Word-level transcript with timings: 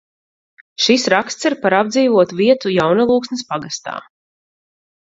Šis 0.85 1.05
raksts 1.15 1.47
ir 1.51 1.57
par 1.65 1.77
apdzīvotu 1.81 2.41
vietu 2.43 2.75
Jaunalūksnes 2.81 3.47
pagastā. 3.53 3.99